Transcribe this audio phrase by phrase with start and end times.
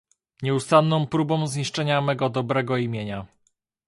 [0.41, 3.25] Nieustanną próbą zniszczenia mego dobrego imienia